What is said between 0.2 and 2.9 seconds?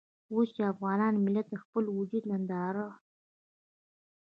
اوس چې افغان ملت د خپل وجود ننداره.